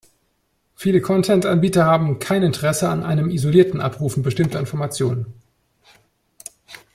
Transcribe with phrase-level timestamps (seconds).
[0.73, 5.31] Viele Content-Anbieter haben kein Interesse an einem isolierten Abrufen bestimmter Informationen.